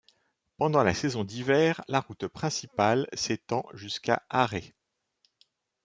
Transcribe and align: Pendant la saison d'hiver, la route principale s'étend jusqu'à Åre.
Pendant 0.57 0.83
la 0.83 0.95
saison 0.95 1.23
d'hiver, 1.23 1.79
la 1.87 1.99
route 2.01 2.25
principale 2.25 3.07
s'étend 3.13 3.67
jusqu'à 3.73 4.25
Åre. 4.33 4.71